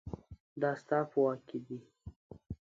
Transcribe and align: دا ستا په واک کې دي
دا 0.61 0.69
ستا 0.81 0.99
په 1.09 1.17
واک 1.23 1.39
کې 1.47 1.57
دي 1.65 1.79